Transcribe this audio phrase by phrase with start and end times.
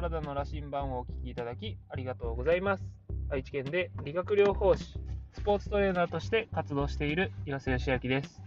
[0.00, 2.84] 体の羅針盤をお聞きいただきありがとうございます。
[3.28, 4.98] 愛知県で理学療法士、
[5.34, 8.40] スポーツトレーナーとして活動している岩瀬義明です。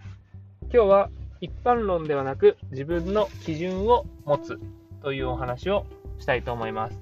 [0.73, 1.09] 今日は
[1.41, 4.59] 一般論ではなく自分の基準を持つ
[5.03, 5.85] というお話を
[6.17, 6.99] したいと思います。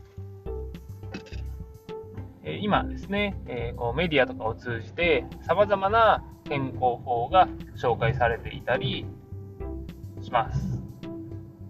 [2.44, 7.48] 今ですね、えこうメディアとかを通じて様々な健康法が
[7.78, 9.06] 紹介されていたり
[10.22, 10.82] します。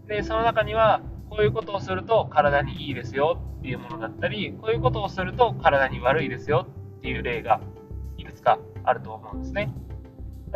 [0.07, 6.67] で、その中にはこういうことをすると体にいいですよっていうものだったり、こういうことをすると体に悪いですよ
[6.97, 7.61] っていう例が
[8.17, 9.73] いくつかあると思うんですね。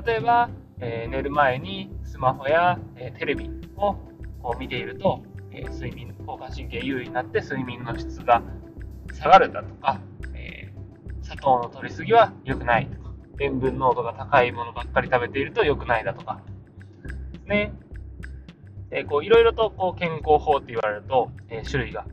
[0.06, 0.50] 例えば、
[0.82, 3.96] えー、寝る前にスマホや、えー、テレビを
[4.44, 8.44] こう見ていると、えー、睡眠、交感神経優位になって睡眠の質が
[9.14, 10.02] 下がるだとか、
[10.34, 10.74] え
[11.22, 16.42] 砂糖の摂りすぎは良くないとか、塩分濃度が高いものばっかり食べていると良くないだとか、
[17.46, 17.72] ね、
[18.96, 22.06] えー、こういろいろとこう健康法って言われると、えー、種類が、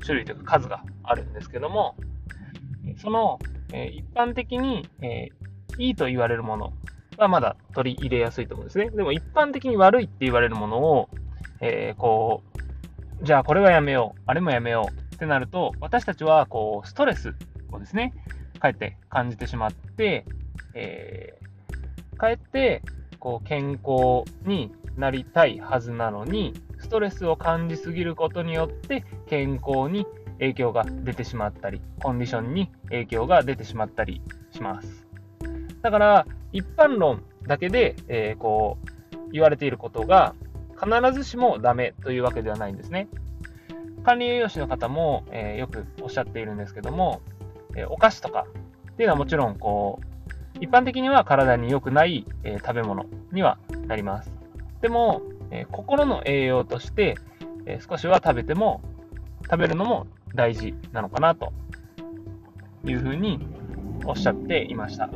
[0.00, 1.94] 種類というか数があるんですけども、
[2.96, 3.38] その、
[3.72, 5.28] え、一般的に、え
[5.78, 6.72] いいと言われるもの
[7.18, 8.88] はまだ取り入れやすいと思うんですね。
[8.90, 11.10] でも一般的に悪いって言われるものを、
[11.60, 12.42] えこ
[13.20, 17.34] う、じゃあこれはやめよう、あれもやめようってなると、私たちはこうストレス
[17.70, 18.14] をですね、
[18.58, 20.24] かえって感じてしまって、
[20.74, 21.38] え
[22.16, 22.82] かえって
[23.26, 30.06] こう健康になりたいはずなのに、ストレスを感じすぎることによって健康に
[30.38, 35.08] 影響が出てしまったり、コンディションに影響が出てしまったりします。
[35.82, 38.78] だから、一般論だけで、えー、こ
[39.12, 40.36] う、言われていることが、
[40.80, 43.08] 必ずしもダメというわけではないんですね。
[44.04, 47.22] 管理栄養士の方も、えー、よくおっしゃっているんですけども、
[47.74, 48.46] えー、お菓子とか
[48.92, 50.15] っていうのはもちろん、こう、
[50.60, 54.32] 一般的には体に良くない、え食べ物にはなります。
[54.80, 57.16] でも、えー、心の栄養として、
[57.66, 58.80] えー、少しは食べても、
[59.44, 61.52] 食べるのも大事なのかなと
[62.84, 63.46] いうふうに
[64.04, 65.08] おっしゃっていました。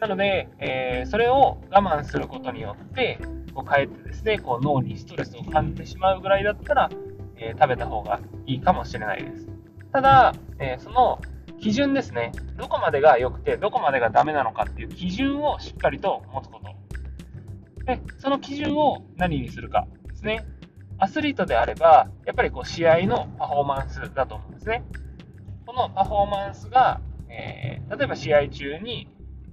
[0.00, 3.18] なので、え、それを我慢することによって、
[3.54, 6.90] こうかえてですね、こう脳にストレスを感じてしまうぐらいだったら、
[7.36, 9.48] え、食べた方がいいかもしれないです。
[9.92, 11.20] ただ、え、その
[11.60, 17.84] 基準ですね、どこまでが良くて、どこまでがダメなのかっていう基準をしっかりと持つこと。
[17.84, 20.44] で、その基準を何にするかですね。
[20.98, 24.84] アスリートであれば、やっぱりこう試合のパフォーマンスだと思うんですね。
[25.66, 29.08] このパフォーマンスが、えー、例えば試合中に、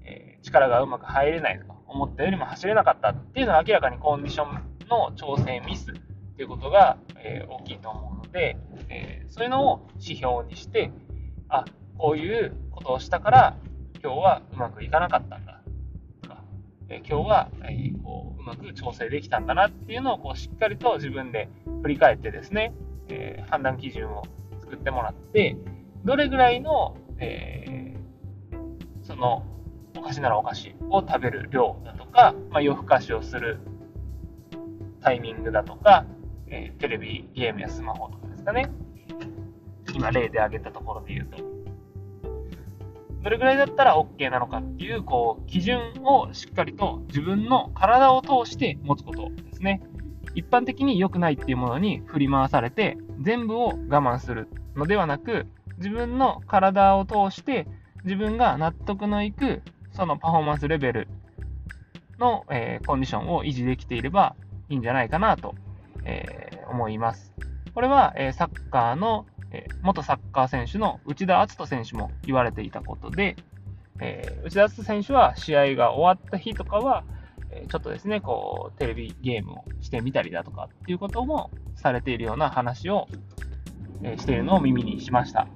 [0.06, 5.94] えー、力がうまく入れないとか、思ったよりも走れなかったっていうのは明らかにコンディションの調整ミスっ
[6.36, 8.58] ていうことが、えー、大きいと思うので、
[8.90, 10.92] えそういうのを指標にして、
[11.50, 11.66] あ、
[11.98, 13.58] こういうことをしたから
[14.04, 15.62] 今日はうまくいかなかったんだ
[16.22, 16.44] とか。
[16.90, 21.50] え今日は、えこううまく調整できたんだなっていうのをこうしっかりと自分で
[21.82, 22.74] 振り返ってですね、
[23.10, 24.24] え判断基準を
[24.60, 25.56] 作ってもらって、
[26.04, 29.46] どれぐらいの、えー、その
[29.98, 33.60] お菓子ならお菓子を食べる量だとか、まあ、夜更かしをする
[35.02, 36.06] タイミングだとか、
[36.48, 38.70] えー、テレビ、ゲームやスマホとかですかね。
[39.94, 41.53] 今例で挙げたところで言うと。
[43.24, 49.82] どれぐらいだったら OK なのかっていう、こう、基準をしっかりと自分の体を通して持つことですね。
[50.36, 55.48] 一般的に良くないっていうものに振り回されて、全部を我慢するのではなく、
[55.78, 57.68] 自分の体を通して
[58.04, 59.62] 自分が納得のいく
[59.92, 61.08] そのパフォーマンスレベル
[62.20, 64.36] の、えー、コンディションを維持できていれば
[64.70, 65.56] いいんじゃないかなと、
[66.06, 67.34] えー、思います。
[67.74, 73.36] これは、えー、サッカーのえー、元サッカー選手の内田篤人選手も言われていたことで、
[74.02, 77.04] えー、内田篤人選手は試合が終わった日とかは、
[77.52, 83.08] えー、ちょっとですね、こう、テレビゲームをしてみたりだとかっていうこともされているような話を、
[84.06, 85.48] えしているのを耳にしました。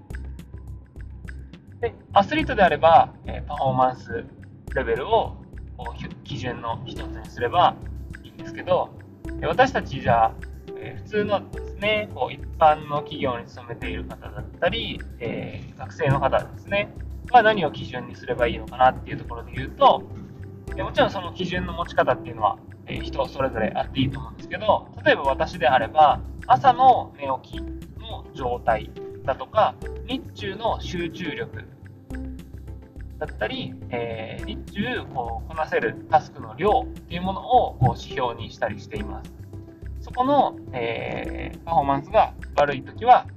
[1.82, 4.24] で、アスリートであれば、えパフォーマンス
[4.74, 5.36] レベルを
[6.24, 7.76] 基準の一つにすれば
[8.24, 8.90] いいんですけど、
[9.42, 10.32] 私たちじゃあ、
[10.80, 16.94] え普通のですね、こう一般の企業に勤めている方だったり、えー、学生の方ですね、
[17.32, 20.04] は何を基準にすればいいのかなっていうところで言うと、
[20.76, 27.62] えもちろんその基準の持ち方っていうのは、え、人それぞれあっていいと思うんですけど、例えば私であれば、朝の寝起き
[28.00, 28.92] の状態
[29.26, 29.76] だとか、
[30.08, 31.64] 日中の集中力
[33.20, 39.47] だったり、えー、日中こうこなせるタスクの量っていうものをこう指標にしたりしています。
[40.08, 43.28] そこの、えー、パフォーマンスが悪いときは、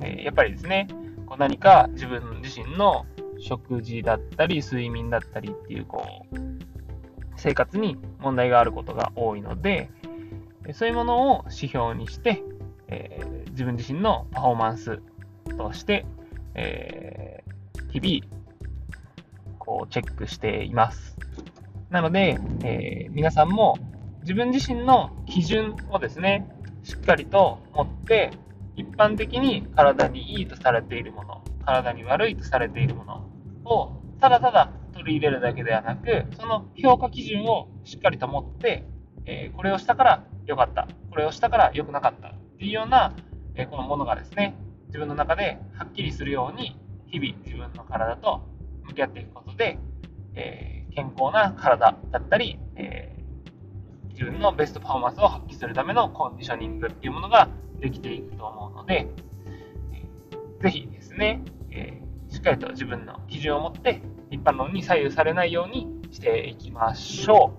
[0.00, 0.88] えー、やっぱりですね、
[1.26, 3.04] こう何か自分自身の
[3.38, 6.36] 食事だったり、睡眠だったりっていう、こう、
[7.36, 9.90] 生活に問題があることが多いので、
[10.72, 12.42] そういうものを指標にして、
[12.88, 15.02] えー、自分自身のパフォーマンス
[15.58, 16.06] として、
[16.54, 18.42] えー、日々、
[19.58, 21.18] こう、チェックしています。
[21.90, 23.76] なので、えー、皆さんも
[24.22, 26.46] 自分自身の基準をですね、
[26.82, 28.30] しっかりと持って、
[28.76, 33.30] 一般的に体にいいとされているもの、体に悪いとされているもの
[33.64, 38.84] を、ただただ取り入れるだけではなく、その評価基準をしっかりと持って、
[39.24, 43.14] えー、これをしたから良かった、これをしたから良くなかったっていうような、
[43.54, 44.54] えー、このものがですね、
[44.88, 48.42] 自分の中ではっきりするように、日々自分の体と
[48.84, 49.78] 向き合っていくことで、
[50.34, 53.14] えー、健康な体だったり、え
[54.20, 57.48] 自分のベストパフォーマンスを発揮するためのコンディショニングっていうものが
[57.80, 59.08] できていくと思うので、
[59.94, 67.54] えぜひですね、えしっかりと自分の基準を持って一般論に左右されないようにしていきましょ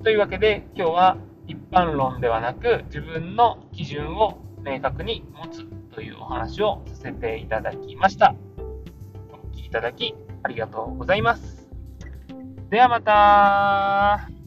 [0.00, 0.02] う。
[0.02, 8.34] というわけで今日は一般論ではなく自分の基準を明確に持つというお話をさせていただきました。
[9.30, 11.68] お聴きいただきありがとうございます。
[12.70, 14.39] ではまた